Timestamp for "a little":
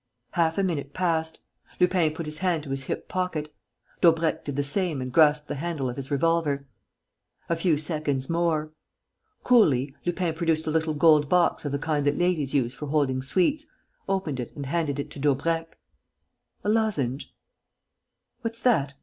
10.65-10.95